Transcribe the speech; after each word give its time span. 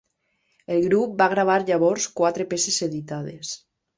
El 0.75 0.79
grup 0.85 1.11
va 1.19 1.27
gravar 1.33 1.57
llavors 1.67 2.09
quatre 2.21 2.47
peces 2.53 2.79
editades. 2.89 3.55